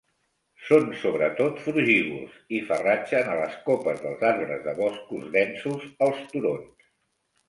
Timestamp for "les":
3.41-3.57